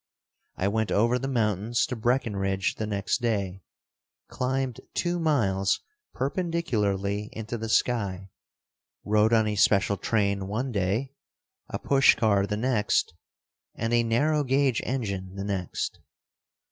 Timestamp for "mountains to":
1.27-1.95